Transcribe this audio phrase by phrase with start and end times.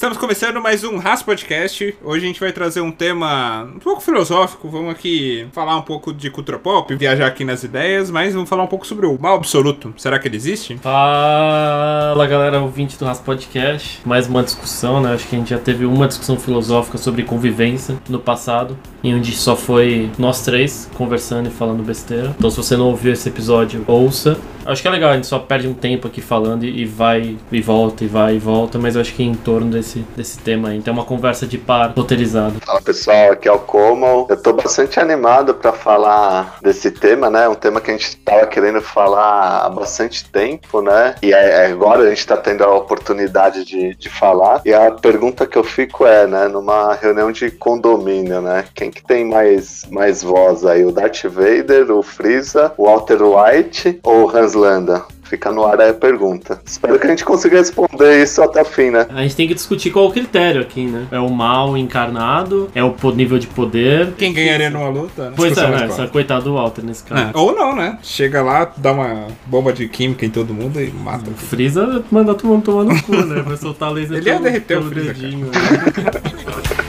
[0.00, 1.94] Estamos começando mais um Ras Podcast.
[2.02, 4.66] Hoje a gente vai trazer um tema um pouco filosófico.
[4.66, 8.62] Vamos aqui falar um pouco de cultura pop, viajar aqui nas ideias, mas vamos falar
[8.62, 9.92] um pouco sobre o mal absoluto.
[9.98, 10.78] Será que ele existe?
[10.78, 14.00] Fala galera, ouvinte do Ras Podcast.
[14.06, 15.12] Mais uma discussão, né?
[15.12, 19.32] Acho que a gente já teve uma discussão filosófica sobre convivência no passado, em onde
[19.32, 22.34] só foi nós três conversando e falando besteira.
[22.38, 24.38] Então se você não ouviu esse episódio, ouça.
[24.64, 27.60] Acho que é legal, a gente só perde um tempo aqui falando e vai e
[27.60, 30.68] volta e vai e volta, mas eu acho que é em torno desse, desse tema
[30.68, 30.78] aí.
[30.78, 32.54] Então é uma conversa de par roteirizada.
[32.64, 34.26] Fala pessoal, aqui é o Como.
[34.28, 37.48] Eu tô bastante animado para falar desse tema, né?
[37.48, 41.14] Um tema que a gente tava querendo falar há bastante tempo, né?
[41.22, 44.60] E é, é agora a gente tá tendo a oportunidade de, de falar.
[44.64, 46.48] E a pergunta que eu fico é, né?
[46.48, 48.64] Numa reunião de condomínio, né?
[48.74, 50.84] Quem que tem mais, mais voz aí?
[50.84, 55.04] O Darth Vader, o Freeza, o Walter White ou o Hans Landa?
[55.30, 56.60] Fica no ar a pergunta.
[56.66, 59.06] Espero que a gente consiga responder isso até o fim, né?
[59.10, 61.06] A gente tem que discutir qual o critério aqui, né?
[61.12, 62.68] É o mal encarnado?
[62.74, 64.12] É o nível de poder?
[64.18, 65.30] Quem ganharia numa luta?
[65.30, 65.32] né?
[65.36, 65.86] Pois é, Discussão né?
[65.86, 66.10] Essa, clara.
[66.10, 67.30] coitado do Walter nesse caso.
[67.32, 67.96] É, Ou não, né?
[68.02, 71.30] Chega lá, dá uma bomba de química em todo mundo e mata.
[71.30, 73.40] O Freeza manda todo mundo tomar no cu, né?
[73.42, 75.48] Vai soltar laser Ele ia derreter o Freeza, dedinho.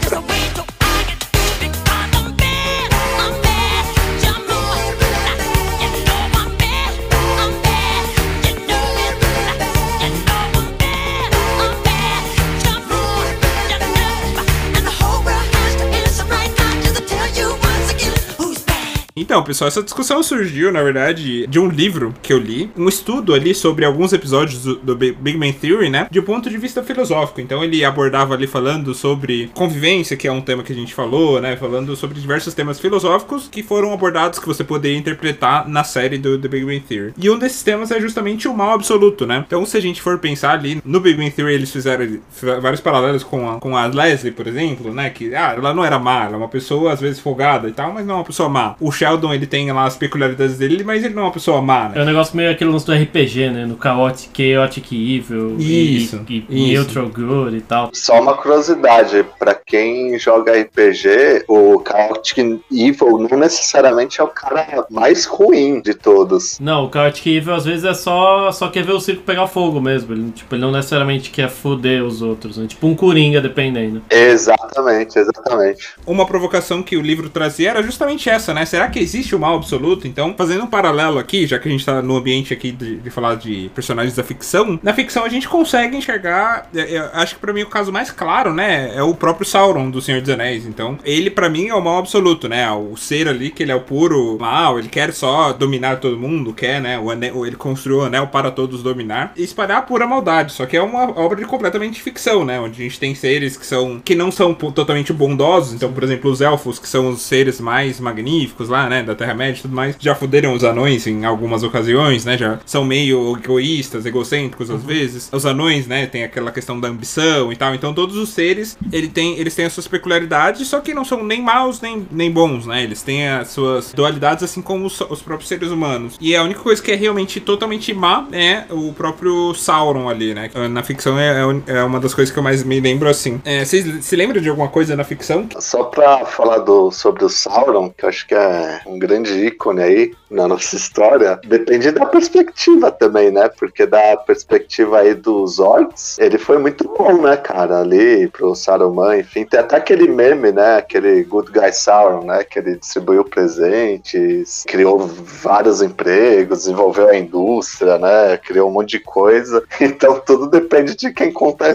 [19.31, 23.33] Então, pessoal, essa discussão surgiu, na verdade, de um livro que eu li, um estudo
[23.33, 26.05] ali sobre alguns episódios do, do Big Bang Theory, né?
[26.11, 27.39] De ponto de vista filosófico.
[27.39, 31.39] Então, ele abordava ali falando sobre convivência, que é um tema que a gente falou,
[31.39, 31.55] né?
[31.55, 36.37] Falando sobre diversos temas filosóficos que foram abordados, que você poderia interpretar na série do
[36.37, 37.13] The Big Bang Theory.
[37.17, 39.45] E um desses temas é justamente o mal absoluto, né?
[39.47, 42.19] Então, se a gente for pensar ali, no Big Bang Theory eles fizeram
[42.61, 45.09] vários paralelos com a, com a Leslie, por exemplo, né?
[45.09, 47.93] Que, ah, ela não era má, ela é uma pessoa às vezes folgada e tal,
[47.93, 48.75] mas não é uma pessoa má.
[48.77, 51.89] O Sheldon, ele tem lá as peculiaridades dele, mas ele não é uma pessoa má,
[51.89, 51.93] né?
[51.95, 53.65] É um negócio meio aquele lance do RPG, né?
[53.65, 56.83] No Chaotic, Chaotic Evil Isso, e, e isso.
[56.95, 57.89] Neutral Good e tal.
[57.93, 64.85] Só uma curiosidade, pra quem joga RPG, o Chaotic Evil não necessariamente é o cara
[64.89, 66.59] mais ruim de todos.
[66.59, 69.81] Não, o Chaotic Evil às vezes é só, só quer ver o circo pegar fogo
[69.81, 70.13] mesmo.
[70.13, 72.67] Ele, tipo, ele não necessariamente quer foder os outros, né?
[72.67, 74.01] Tipo um Coringa, dependendo.
[74.09, 75.89] Exatamente, exatamente.
[76.05, 78.65] Uma provocação que o livro trazia era justamente essa, né?
[78.65, 80.07] Será que existe o mal absoluto?
[80.07, 83.09] Então, fazendo um paralelo aqui, já que a gente tá no ambiente aqui de, de
[83.09, 87.41] falar de personagens da ficção, na ficção a gente consegue enxergar, é, é, acho que
[87.41, 90.65] pra mim o caso mais claro, né, é o próprio Sauron do Senhor dos Anéis.
[90.65, 92.69] Então, ele pra mim é o mal absoluto, né?
[92.71, 96.53] O ser ali que ele é o puro mal, ele quer só dominar todo mundo,
[96.53, 96.97] quer, né?
[96.97, 100.53] O anel, ele construiu o anel para todos dominar e espalhar a pura maldade.
[100.53, 102.59] Só que é uma obra de completamente ficção, né?
[102.59, 105.73] Onde a gente tem seres que são que não são totalmente bondosos.
[105.73, 109.00] Então, por exemplo, os elfos, que são os seres mais magníficos lá, né?
[109.03, 112.37] Da Terra-média e tudo mais, já fuderam os anões em algumas ocasiões, né?
[112.37, 115.29] Já são meio egoístas, egocêntricos às vezes.
[115.31, 116.05] Os anões, né?
[116.05, 117.73] Tem aquela questão da ambição e tal.
[117.73, 121.23] Então, todos os seres, ele tem, eles têm as suas peculiaridades, só que não são
[121.23, 122.83] nem maus nem, nem bons, né?
[122.83, 126.17] Eles têm as suas dualidades, assim como os, os próprios seres humanos.
[126.19, 130.49] E a única coisa que é realmente totalmente má é o próprio Sauron ali, né?
[130.69, 133.41] Na ficção é, é é uma das coisas que eu mais me lembro assim.
[133.43, 135.47] É, vocês se lembram de alguma coisa na ficção?
[135.59, 139.81] Só pra falar do, sobre o Sauron, que eu acho que é um grande ícone
[139.81, 143.49] aí na nossa história, depende da perspectiva também, né?
[143.49, 147.81] Porque da perspectiva aí dos orcs, ele foi muito bom, né, cara?
[147.81, 149.45] Ali pro Saruman, enfim.
[149.45, 150.77] Tem até aquele meme, né?
[150.77, 152.43] Aquele Good Guy Sauron, né?
[152.43, 158.37] Que ele distribuiu presentes, criou vários empregos, desenvolveu a indústria, né?
[158.37, 159.63] Criou um monte de coisa.
[160.01, 161.65] Então tudo depende de quem conta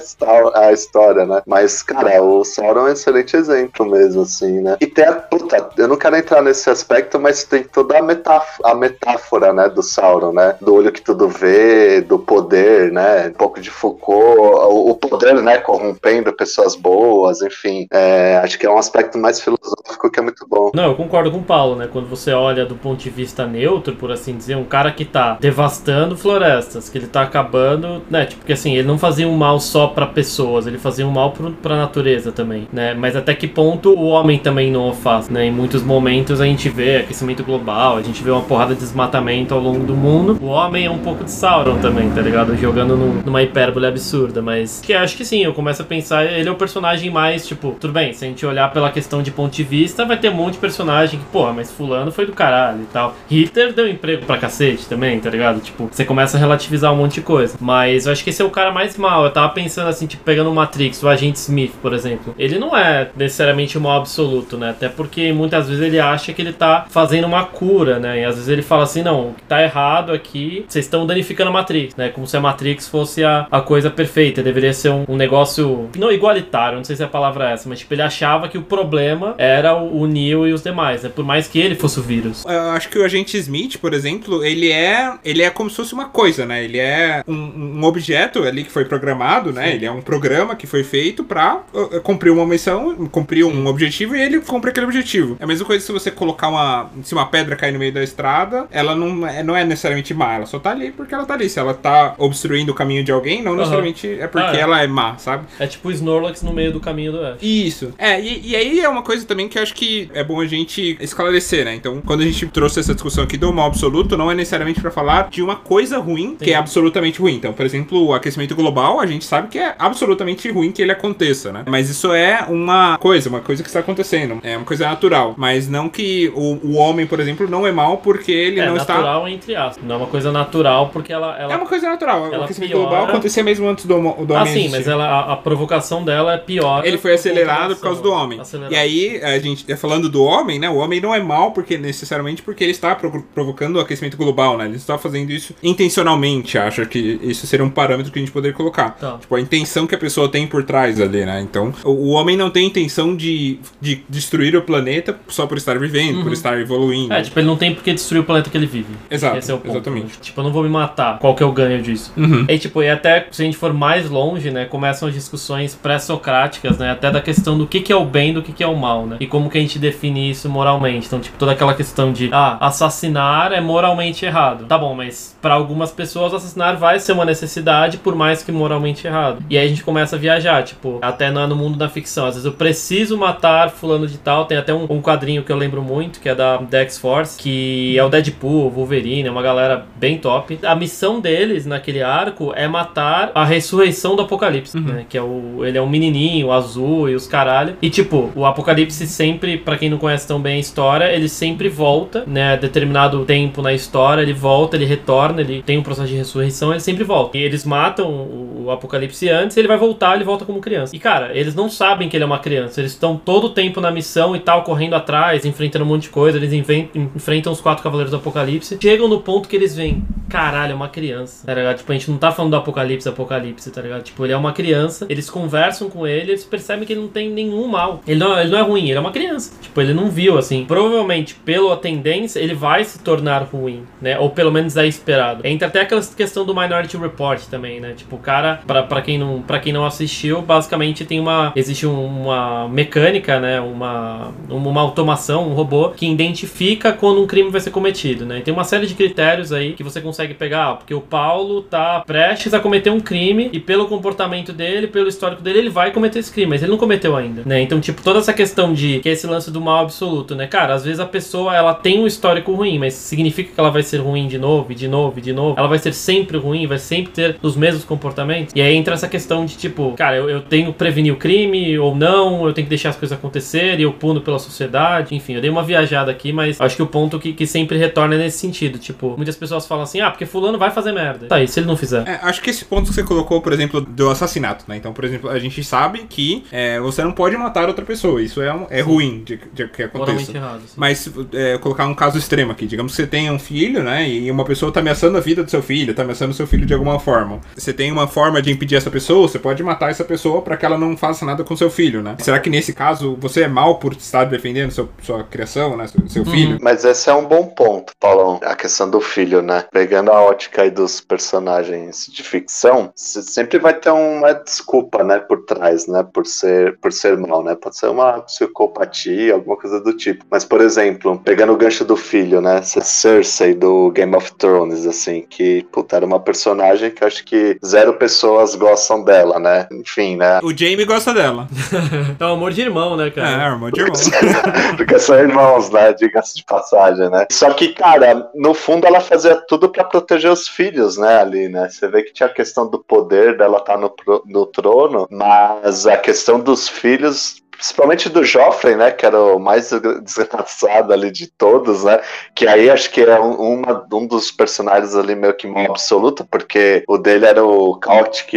[0.54, 1.42] a história, né?
[1.46, 4.76] Mas, cara, o Sauron é um excelente exemplo mesmo, assim, né?
[4.80, 5.12] E tem a.
[5.12, 9.68] Puta, eu não quero entrar nesse aspecto, mas tem toda a, metáf- a metáfora, né?
[9.68, 10.56] Do Sauron, né?
[10.60, 13.28] Do olho que tudo vê, do poder, né?
[13.28, 14.38] Um pouco de Foucault,
[14.70, 15.58] o, poder, né?
[15.58, 17.86] Corrompendo pessoas boas, enfim.
[17.92, 20.70] É, acho que é um aspecto mais filosófico que é muito bom.
[20.74, 21.88] Não, eu concordo com o Paulo, né?
[21.92, 25.36] Quando você olha do ponto de vista neutro, por assim dizer, um cara que tá
[25.40, 28.26] devastando florestas, que ele tá acabando, né?
[28.26, 31.32] Tipo, porque assim, ele não fazia um mal só pra pessoas, ele fazia um mal
[31.32, 32.94] pro, pra natureza também, né?
[32.94, 35.46] Mas até que ponto o homem também não o faz, né?
[35.46, 39.54] Em muitos momentos a gente vê aquecimento global, a gente vê uma porrada de desmatamento
[39.54, 40.38] ao longo do mundo.
[40.40, 42.56] O homem é um pouco de Sauron também, tá ligado?
[42.56, 46.48] Jogando num- numa hipérbole absurda, mas que acho que sim, eu começo a pensar, ele
[46.48, 49.52] é o personagem mais, tipo, tudo bem, se a gente olhar pela questão de ponto
[49.54, 52.82] de vista, vai ter um monte de personagem que, porra, mas fulano foi do caralho
[52.82, 53.14] e tal.
[53.30, 55.60] Hitler deu emprego pra cacete também, tá ligado?
[55.60, 57.56] Tipo, você começa a relativizar um monte de coisa.
[57.60, 59.24] Mas eu acho que esse é o cara mais mal.
[59.24, 62.34] Eu tava pensando assim, tipo, pegando o Matrix, o agente Smith, por exemplo.
[62.38, 64.70] Ele não é necessariamente o mal absoluto, né?
[64.70, 68.20] Até porque muitas vezes ele acha que ele tá fazendo uma cura, né?
[68.20, 71.50] E às vezes ele fala assim, não, o que tá errado aqui, vocês estão danificando
[71.50, 72.08] a Matrix, né?
[72.08, 74.42] Como se a Matrix fosse a, a coisa perfeita.
[74.42, 77.80] Deveria ser um, um negócio, não igualitário, não sei se a palavra é essa, mas
[77.80, 81.10] tipo, ele achava que o problema era o, o Neo e os demais, né?
[81.14, 82.44] Por mais que ele fosse o vírus.
[82.44, 85.92] Eu acho que o agente Smith, por exemplo, ele é ele é como se fosse
[85.92, 86.64] uma coisa, né?
[86.64, 89.74] Ele é um, um objeto ali que foi programado, né?
[89.74, 94.16] Ele é um programa que foi feito pra uh, cumprir uma missão, cumprir um objetivo
[94.16, 95.36] e ele cumpre aquele objetivo.
[95.40, 96.65] É a mesma coisa se você colocar uma
[97.02, 100.34] se uma pedra cair no meio da estrada, ela não é, não é necessariamente má,
[100.34, 101.48] ela só tá ali porque ela tá ali.
[101.48, 103.58] Se ela tá obstruindo o caminho de alguém, não Aham.
[103.60, 104.60] necessariamente é porque Ah, é.
[104.60, 105.46] ela é má, sabe?
[105.58, 107.38] É tipo o Snorlax no meio do caminho do Ash.
[107.42, 107.92] Isso.
[107.98, 110.46] É, e, e aí é uma coisa também que eu acho que é bom a
[110.46, 111.74] gente esclarecer, né?
[111.74, 114.90] Então, quando a gente trouxe essa discussão aqui do mal absoluto, não é necessariamente pra
[114.90, 116.50] falar de uma coisa ruim que Sim.
[116.52, 117.34] é absolutamente ruim.
[117.34, 120.92] Então, por exemplo, o aquecimento global, a gente sabe que é absolutamente ruim que ele
[120.92, 121.64] aconteça, né?
[121.66, 124.40] Mas isso é uma coisa, uma coisa que está acontecendo.
[124.42, 125.34] É uma coisa natural.
[125.36, 128.76] Mas não que o, o homem, por exemplo, não é mal porque ele é não
[128.76, 128.94] está.
[128.94, 129.84] natural entre aspas.
[129.84, 131.36] Não é uma coisa natural porque ela.
[131.38, 131.52] ela...
[131.52, 132.22] É uma coisa natural.
[132.22, 133.94] O ela aquecimento piora- global acontecia mesmo antes do,
[134.24, 134.70] do Ah, homem sim, existir.
[134.78, 136.84] mas ela, a, a provocação dela é pior.
[136.86, 138.40] Ele foi acelerado por causa do homem.
[138.40, 138.72] Acelerado.
[138.72, 140.68] E aí, a gente é falando do homem, né?
[140.68, 144.56] O homem não é mal porque necessariamente porque ele está pro- provocando o aquecimento global,
[144.58, 144.66] né?
[144.66, 148.56] Ele está fazendo isso intencionalmente, acho que isso seria um parâmetro que a gente poderia
[148.56, 148.90] colocar.
[148.90, 149.18] Tá.
[149.18, 151.40] Tipo, a intenção que a pessoa tem por trás ali, né?
[151.40, 155.78] Então, o, o homem não tem intenção de, de destruir o planeta só por estar
[155.78, 157.12] vivendo, por estar evoluindo.
[157.12, 158.94] É, tipo, ele não tem por que destruir o planeta que ele vive.
[159.10, 159.72] Exato, Esse é o ponto.
[159.72, 160.06] exatamente.
[160.06, 160.12] né?
[160.20, 161.18] Tipo, eu não vou me matar.
[161.18, 162.12] Qual que é o ganho disso?
[162.16, 162.44] Uhum.
[162.48, 166.78] E tipo, e até se a gente for mais longe, né, começam as discussões pré-socráticas,
[166.78, 168.76] né, até da questão do que que é o bem, do que que é o
[168.76, 169.16] mal, né?
[169.20, 171.06] E como que a gente define isso moralmente.
[171.06, 174.66] Então, tipo, toda aquela questão de, ah, assassinar é moralmente errado.
[174.66, 179.06] Tá bom, mas para algumas pessoas assassinar vai ser uma necessidade, por mais que moralmente
[179.06, 179.42] errado.
[179.48, 182.26] E aí a gente começa a viajar, tipo, até no, no mundo da ficção.
[182.26, 184.44] Às vezes eu preciso matar fulano de tal.
[184.44, 187.98] Tem até um, um quadrinho que eu lembro muito, que é da Dex Force, que
[187.98, 190.58] é o Deadpool, o Wolverine, é uma galera bem top.
[190.62, 195.04] A missão deles naquele arco é matar a ressurreição do Apocalipse, né?
[195.08, 195.64] Que é o.
[195.64, 197.76] Ele é um menininho azul e os caralho.
[197.80, 201.68] E tipo, o Apocalipse sempre, pra quem não conhece tão bem a história, ele sempre
[201.68, 202.56] volta, né?
[202.56, 206.80] Determinado tempo na história, ele volta, ele retorna, ele tem um processo de ressurreição, ele
[206.80, 207.38] sempre volta.
[207.38, 210.94] E eles matam o, o Apocalipse antes, ele vai voltar, ele volta como criança.
[210.94, 213.80] E cara, eles não sabem que ele é uma criança, eles estão todo o tempo
[213.80, 217.82] na missão e tal, correndo atrás, enfrentando um monte de coisa, eles enfrentam os quatro
[217.82, 218.78] cavaleiros do Apocalipse.
[218.80, 221.76] Chegam no ponto que eles veem, caralho, é uma criança, tá ligado?
[221.78, 224.02] Tipo, a gente não tá falando do Apocalipse, Apocalipse, tá ligado?
[224.02, 227.30] Tipo, ele é uma criança, eles conversam com ele, eles percebem que ele não tem
[227.30, 228.00] nenhum mal.
[228.06, 229.52] Ele não, ele não é ruim, ele é uma criança.
[229.60, 230.64] Tipo, ele não viu, assim.
[230.64, 234.18] Provavelmente, pela tendência, ele vai se tornar ruim, né?
[234.18, 235.46] Ou pelo menos é esperado.
[235.46, 237.92] Entra até aquela questão do Minority Report também, né?
[237.96, 241.52] Tipo, o cara, pra, pra, quem, não, pra quem não assistiu, basicamente tem uma.
[241.54, 243.60] Existe um- uma mecânica, né?
[243.60, 248.38] Uma, uma automação, um robô que identifica quando um crime vai ser cometido, né?
[248.38, 251.62] E tem uma série de critérios aí que você consegue pegar, ah, porque o Paulo
[251.62, 255.90] tá prestes a cometer um crime e pelo comportamento dele, pelo histórico dele, ele vai
[255.92, 257.60] cometer esse crime, mas ele não cometeu ainda, né?
[257.60, 260.46] Então, tipo, toda essa questão de que é esse lance do mal absoluto, né?
[260.46, 263.82] Cara, às vezes a pessoa ela tem um histórico ruim, mas significa que ela vai
[263.82, 265.58] ser ruim de novo, e de novo, e de novo.
[265.58, 268.54] Ela vai ser sempre ruim, vai sempre ter os mesmos comportamentos.
[268.54, 271.78] E aí entra essa questão de tipo, cara, eu, eu tenho que prevenir o crime
[271.78, 275.40] ou não, eu tenho que deixar as coisas acontecerem, eu puno pela sociedade, enfim, eu
[275.40, 278.38] dei uma viajada aqui, mas acho que o ponto que, que sempre retorna é nesse
[278.38, 278.78] sentido.
[278.78, 281.26] Tipo, muitas pessoas falam assim, ah, porque fulano vai fazer merda.
[281.26, 282.06] Tá, e se ele não fizer?
[282.06, 284.76] É, acho que esse ponto que você colocou, por exemplo, do assassinato, né?
[284.76, 288.22] Então, por exemplo, a gente sabe que é, você não pode matar outra pessoa.
[288.22, 290.36] Isso é, um- é ruim de, de que aconteça.
[290.36, 290.62] Errado.
[290.76, 292.66] Mas é, colocar um caso extremo aqui.
[292.66, 294.08] Digamos que você tem um filho, né?
[294.08, 296.66] E uma pessoa tá ameaçando a vida do seu filho, tá ameaçando o seu filho
[296.66, 297.40] de alguma forma.
[297.56, 300.64] Você tem uma forma de impedir essa pessoa, você pode matar essa pessoa pra que
[300.66, 302.16] ela não faça nada com seu filho, né?
[302.18, 305.86] Será que nesse caso você é mal por estar defendendo seu, sua criação, né?
[306.08, 306.58] Seu, filho?
[306.60, 308.38] Mas esse é um bom ponto, Paulão.
[308.42, 309.64] A questão do filho, né?
[309.72, 315.18] Pegando a ótica aí dos personagens de ficção, se- sempre vai ter uma desculpa, né,
[315.18, 317.54] por trás, né, por ser, por ser mal, né?
[317.54, 320.24] Pode ser uma psicopatia, alguma coisa do tipo.
[320.30, 322.56] Mas, por exemplo, pegando o gancho do filho, né?
[322.58, 327.24] essa Cersei do Game of Thrones, assim, que, puta, era uma personagem que eu acho
[327.24, 329.66] que zero pessoas gostam dela, né?
[329.72, 330.40] Enfim, né?
[330.42, 331.46] O Jamie gosta dela.
[332.18, 333.52] É um amor de irmão, né, É, cara?
[333.52, 333.94] irmão de irmão.
[334.76, 335.75] Porque são irmãos, né?
[335.92, 337.26] Diga-se de passagem, né?
[337.30, 341.18] Só que, cara, no fundo ela fazia tudo pra proteger os filhos, né?
[341.20, 341.68] Ali, né?
[341.68, 345.86] Você vê que tinha a questão do poder dela estar no, pro- no trono, mas
[345.86, 347.36] a questão dos filhos.
[347.56, 348.90] Principalmente do Joffrey, né?
[348.90, 349.70] Que era o mais
[350.02, 352.00] desgraçado ali de todos, né?
[352.34, 356.26] Que aí acho que é um, uma- um dos personagens ali meio que mal absoluto,
[356.30, 358.32] porque o dele era o Chaotic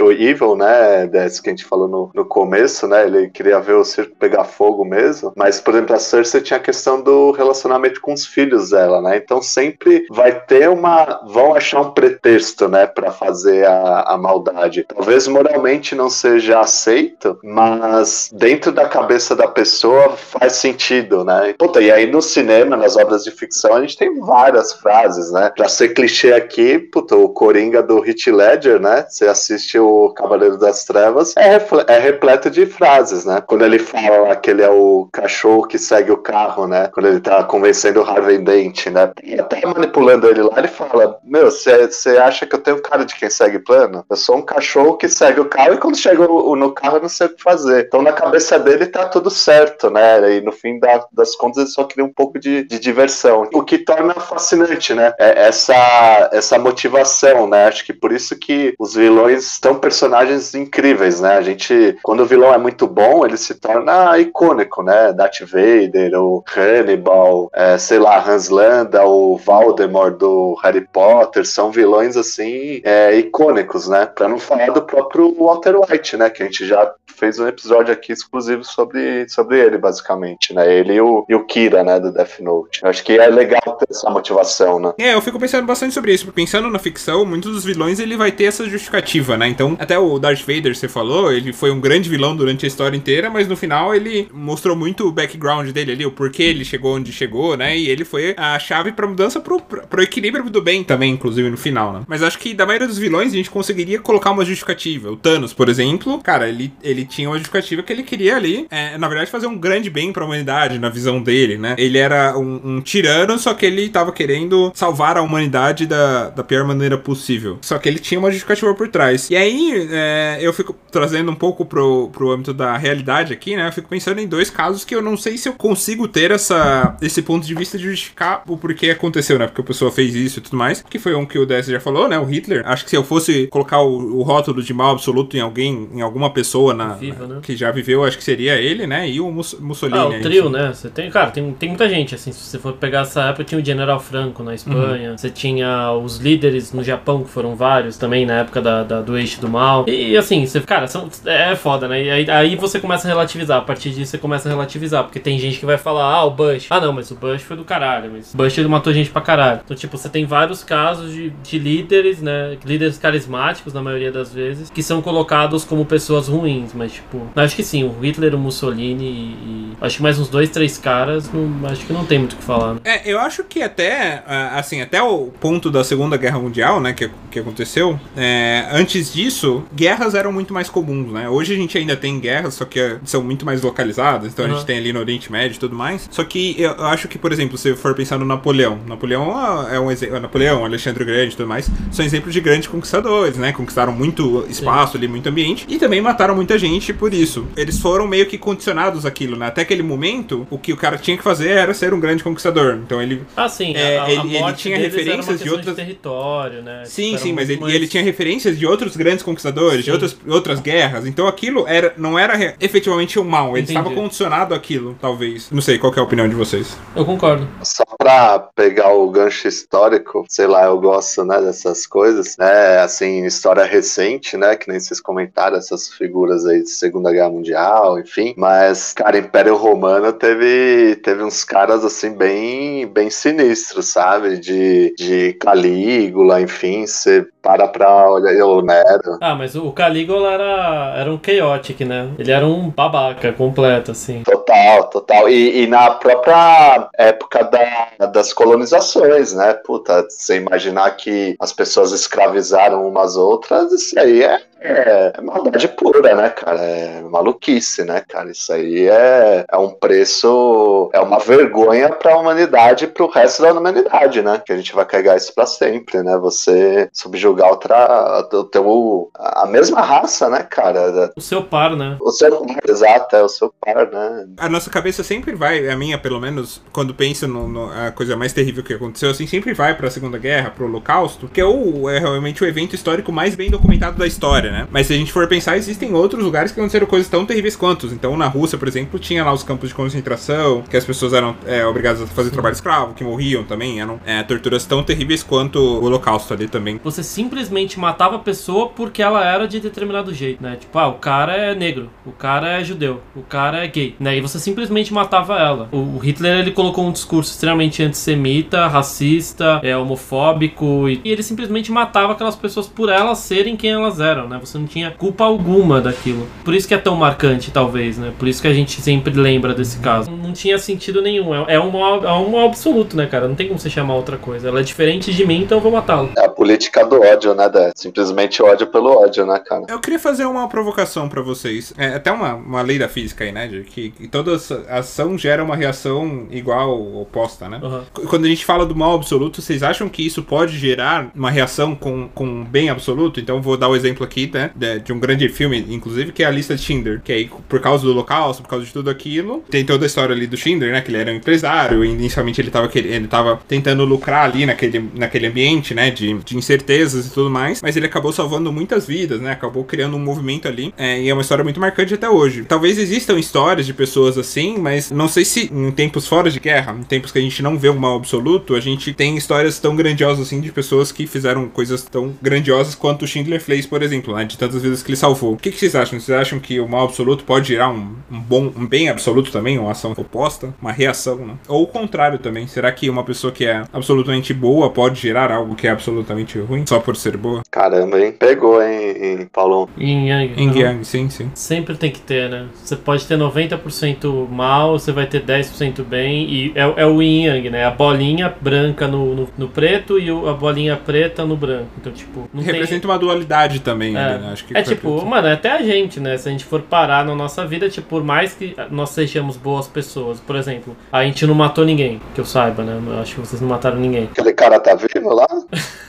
[0.00, 1.06] o Evil, né?
[1.06, 3.04] Desse que a gente falou no, no começo, né?
[3.04, 5.32] Ele queria ver o circo pegar fogo mesmo.
[5.36, 9.16] Mas, por exemplo, a Cersei tinha a questão do relacionamento com os filhos dela, né?
[9.16, 11.20] Então sempre vai ter uma.
[11.26, 12.86] vão achar um pretexto, né?
[12.86, 14.84] Pra fazer a, a maldade.
[14.84, 21.54] Talvez moralmente não seja aceito, mas dentro da cabeça da pessoa faz sentido, né?
[21.58, 25.50] Puta, e aí no cinema, nas obras de ficção, a gente tem várias frases, né?
[25.56, 29.06] Pra ser clichê aqui, puta, o Coringa do Heath Ledger, né?
[29.08, 33.40] Você assiste o Cavaleiro das Trevas, é, é repleto de frases, né?
[33.46, 36.88] Quando ele fala que ele é o cachorro que segue o carro, né?
[36.92, 39.10] Quando ele tá convencendo o Harvey Dent, né?
[39.22, 43.14] E até manipulando ele lá, ele fala: Meu, você acha que eu tenho cara de
[43.14, 44.04] quem segue plano?
[44.08, 47.08] Eu sou um cachorro que segue o carro e quando chega no carro eu não
[47.08, 47.86] sei o que fazer.
[47.86, 50.36] Então na cabeça dele tá tudo certo, né?
[50.36, 53.48] E no fim da- das contas ele só queria um pouco de, de diversão.
[53.52, 55.12] O que torna fascinante, né?
[55.18, 57.66] É essa, essa motivação, né?
[57.66, 61.36] Acho que por isso que os vilões são personagens incríveis, né?
[61.36, 65.12] A gente, quando o vilão é muito bom, ele se torna icônico, né?
[65.12, 71.70] Darth Vader, o Hannibal, é, sei lá, Hans Landa, o Voldemort do Harry Potter, são
[71.70, 74.06] vilões assim é, icônicos, né?
[74.06, 76.30] Pra não falar do próprio Walter White, né?
[76.30, 80.72] Que a gente já fez um episódio aqui exclusivo sobre, sobre ele, basicamente, né?
[80.72, 81.98] Ele e o, e o Kira, né?
[81.98, 82.80] Do Death Note.
[82.82, 84.92] Eu acho que é legal ter essa motivação, né?
[84.98, 86.30] É, eu fico pensando bastante sobre isso.
[86.32, 89.48] Pensando na ficção, muitos dos vilões ele vai ter essa justificativa, né?
[89.48, 92.96] Então, até o Darth Vader, você falou, ele foi um grande vilão durante a história
[92.96, 96.96] inteira, mas no final ele mostrou muito o background dele ali, o porquê ele chegou
[96.96, 97.76] onde chegou, né?
[97.76, 101.56] E ele foi a chave pra mudança pro, pro equilíbrio do bem também, inclusive no
[101.56, 102.02] final, né?
[102.06, 105.10] Mas acho que da maioria dos vilões a gente conseguiria colocar uma justificativa.
[105.10, 108.96] O Thanos, por exemplo, cara, ele, ele tinha uma justificativa que ele queria ali, é,
[108.98, 111.74] na verdade, fazer um grande bem pra humanidade, na visão dele, né?
[111.78, 116.44] Ele era um, um tirano, só que ele tava querendo salvar a humanidade da, da
[116.44, 117.58] pior maneira possível.
[117.60, 119.30] Só que ele tinha uma justificativa por trás.
[119.30, 123.68] E aí, é, eu fico trazendo um pouco pro, pro âmbito da realidade aqui, né?
[123.68, 126.96] Eu fico pensando em dois casos que eu não sei se eu consigo ter essa,
[127.00, 129.46] esse ponto de vista de justificar o porquê aconteceu, né?
[129.46, 130.82] Porque a pessoa fez isso e tudo mais.
[130.82, 132.18] Que foi um que o DS já falou, né?
[132.18, 132.66] O Hitler.
[132.66, 136.00] Acho que se eu fosse colocar o, o rótulo de mal absoluto em alguém, em
[136.00, 137.38] alguma pessoa na, Viva, né?
[137.42, 139.08] que já viveu, acho que seria ele, né?
[139.08, 139.98] E o Mus- Mussolini.
[139.98, 140.52] Ah, o aí, trio, enfim.
[140.52, 140.72] né?
[140.74, 143.60] Você tem, cara, tem, tem muita gente, assim, se você for pegar essa época, tinha
[143.60, 148.26] o General Franco na Espanha, você tinha os líderes no Japão, que foram vários também,
[148.26, 149.84] na época da, da- do eixo do mal.
[149.88, 152.02] E, assim, você, cara, são, é foda, né?
[152.04, 155.20] E aí, aí você começa a relativizar, a partir disso você começa a relativizar, porque
[155.20, 156.66] tem gente que vai falar, ah, o Bush.
[156.70, 159.22] Ah, não, mas o Bush foi do caralho, mas o Bush ele matou gente pra
[159.22, 159.60] caralho.
[159.64, 162.56] Então, tipo, você tem vários casos de, de líderes, né?
[162.64, 167.54] Líderes carismáticos, na maioria das vezes, que são colocados como pessoas ruins, mas, tipo, acho
[167.54, 171.30] que sim, o Hitler, o Mussolini e, e acho que mais uns dois, três caras,
[171.32, 172.74] não, acho que não tem muito o que falar.
[172.74, 172.80] Né?
[172.84, 176.92] É, eu acho que até, ah, assim, até o ponto da Segunda Guerra Mundial, né,
[176.92, 181.28] que, que aconteceu, é, antes disso, guerras eram muito mais comuns, né?
[181.28, 184.48] Hoje a gente ainda tem guerras, só que eh, são muito mais localizadas, então a
[184.48, 184.54] Uhum.
[184.54, 186.08] gente tem ali no Oriente Médio e tudo mais.
[186.10, 189.30] Só que eu acho que, por exemplo, se for pensar no Napoleão, Napoleão
[189.70, 192.66] é é um exemplo, Napoleão, Alexandre o Grande e tudo mais, são exemplos de grandes
[192.68, 193.52] conquistadores, né?
[193.52, 197.46] Conquistaram muito espaço ali, muito ambiente, e também mataram muita gente por isso.
[197.56, 199.46] Eles foram meio que condicionados àquilo, né?
[199.46, 202.74] Até aquele momento, o que o cara tinha que fazer era ser um grande conquistador.
[202.84, 205.44] Então ele Ah, sim, É, a, a ele- ele tinha deles era uma referências de
[205.44, 206.82] questão outras- território, né?
[206.84, 209.84] Sim, Tipo, sim, mas ele, e ele mais- tinha referências de outros grandes conquistadores, de
[209.86, 209.90] Sim.
[209.92, 211.06] outras, outras guerras.
[211.06, 213.50] Então aquilo era, não era re- efetivamente um mal.
[213.56, 213.78] Ele Entendi.
[213.78, 215.50] estava condicionado àquilo, talvez.
[215.50, 216.76] Não sei qual que é a opinião de vocês.
[216.94, 217.46] Eu concordo.
[217.62, 223.24] Só pra pegar o gancho histórico, sei lá, eu gosto, né, dessas coisas, né, assim,
[223.24, 228.34] história recente, né, que nem vocês comentaram, essas figuras aí de Segunda Guerra Mundial, enfim,
[228.36, 235.32] mas, cara, Império Romano teve, teve uns caras, assim, bem, bem sinistros, sabe, de, de
[235.34, 241.18] Calígula, enfim, você para pra olhar, eu Nero, Ah, mas o Calígula era, era um
[241.24, 242.10] chaotic, né?
[242.18, 244.22] Ele era um babaca completo, assim.
[244.22, 245.28] Total, total.
[245.30, 249.54] E, e na própria época da- das colonizações, né?
[249.54, 256.14] Puta, você imaginar que as pessoas escravizaram umas outras, isso aí é É, maldade pura,
[256.14, 256.60] né, cara?
[256.60, 258.30] É maluquice, né, cara?
[258.30, 263.52] Isso aí é, é um preço, é uma vergonha pra humanidade e pro resto da
[263.52, 264.42] humanidade, né?
[264.44, 266.16] Que a gente vai carregar isso pra sempre, né?
[266.18, 271.12] Você subjugar outra, o teu, a mesma raça, né, cara?
[271.16, 271.96] O seu par, né?
[272.00, 274.26] O seu par, exato, é o seu par, né?
[274.38, 278.16] A nossa cabeça sempre vai, a minha pelo menos, quando penso no, no- a coisa
[278.16, 281.88] mais terrível que aconteceu, assim, sempre vai pra Segunda Guerra, pro Holocausto, que é, o,
[281.88, 284.68] é realmente o evento histórico mais bem documentado da história, né?
[284.70, 287.92] Mas se a gente for pensar, existem outros lugares que aconteceram coisas tão terríveis quantos.
[287.92, 291.36] Então, na Rússia, por exemplo, tinha lá os campos de concentração, que as pessoas eram
[291.46, 295.58] é, obrigadas a fazer trabalho escravo, que morriam também, eram é, torturas tão terríveis quanto
[295.58, 296.80] o Holocausto ali também.
[296.82, 300.56] Você simplesmente matava a pessoa porque ela era de determinado jeito, né?
[300.56, 304.16] Tipo, ah, o cara é negro, o cara é judeu, o cara é gay, né?
[304.16, 305.68] E você simplesmente matava ela.
[305.72, 311.22] O o Hitler, ele colocou um discurso extremamente antissemita, racista, é, homofóbico, e, e ele
[311.22, 314.37] simplesmente matava aquelas pessoas por elas serem quem elas eram, né?
[314.38, 316.26] Você não tinha culpa alguma daquilo.
[316.44, 318.12] Por isso que é tão marcante, talvez, né?
[318.18, 320.10] Por isso que a gente sempre lembra desse caso.
[320.10, 321.34] Não tinha sentido nenhum.
[321.34, 323.28] É, é um mal, é um mal absoluto, né, cara?
[323.28, 324.48] Não tem como você chamar outra coisa.
[324.48, 326.10] Ela é diferente de mim, então eu vou matá-lo.
[326.16, 327.72] É a política do ódio, né, Dé?
[327.74, 329.64] Simplesmente ódio pelo ódio, né, cara?
[329.68, 331.72] Eu queria fazer uma provocação pra vocês.
[331.76, 333.46] É até uma, uma lei da física aí, né?
[333.46, 334.36] De que, que toda
[334.68, 337.60] ação gera uma reação igual ou oposta, né?
[337.62, 337.80] Uhum.
[337.92, 341.30] Qu- Quando a gente fala do mal absoluto, vocês acham que isso pode gerar uma
[341.30, 343.20] reação com, com um bem absoluto?
[343.20, 344.50] Então vou dar o exemplo aqui, né?
[344.54, 347.00] De, de um grande filme, inclusive, que é a lista de Schindler.
[347.02, 350.14] Que aí, por causa do holocausto, por causa de tudo aquilo, tem toda a história
[350.14, 350.80] ali do Schindler, né?
[350.80, 354.44] Que ele era um empresário, e inicialmente ele tava, quer- ele tava tentando lucrar ali
[354.46, 355.90] naquele, naquele ambiente, né?
[355.90, 357.60] De, de incertezas e tudo mais.
[357.62, 359.32] Mas ele acabou salvando muitas vidas, né?
[359.32, 360.72] Acabou criando um movimento ali.
[360.76, 362.44] é, e é uma história muito marcante até hoje.
[362.44, 366.76] Talvez existam histórias de pessoas assim, mas não sei se em tempos fora de guerra,
[366.78, 369.76] em tempos que a gente não vê um mal absoluto, a gente tem histórias tão
[369.76, 374.14] grandiosas assim de pessoas que fizeram coisas tão grandiosas quanto o Schindler fez, por exemplo,
[374.18, 374.24] né?
[374.24, 375.32] De tantas vidas que ele salvou.
[375.32, 375.98] O que, que vocês acham?
[375.98, 379.58] Vocês acham que o mal absoluto pode gerar um, um bom, um bem absoluto também,
[379.58, 381.34] uma ação oposta, uma reação, né?
[381.48, 382.46] Ou o contrário também.
[382.46, 386.64] Será que uma pessoa que é absolutamente boa pode gerar algo que é absolutamente ruim
[386.66, 387.42] só por ser boa?
[387.50, 388.12] Caramba, hein?
[388.12, 389.68] Pegou, hein, Paulão?
[389.78, 390.34] Yin Yang.
[390.42, 390.56] Em Uhum.
[390.56, 391.30] Yang, sim, sim.
[391.34, 392.46] Sempre tem que ter, né?
[392.64, 397.24] Você pode ter 90% mal, você vai ter 10% bem, e é, é o Yin
[397.26, 397.64] Yang, né?
[397.64, 401.68] A bolinha branca no, no, no preto e o- a bolinha preta no branco.
[401.80, 402.52] Então, tipo, não tem.
[402.54, 404.32] Representa uma dualidade também, É, ali, né?
[404.32, 406.16] Acho que é tipo, mano, até a gente, né?
[406.16, 409.66] Se a gente for parar na nossa vida, tipo, por mais que nós sejamos boas
[409.66, 412.80] pessoas, por exemplo, a gente não matou ninguém, que eu saiba, né?
[412.86, 414.04] Eu acho que vocês não mataram ninguém.
[414.04, 415.26] Aquele cara tá vivo lá?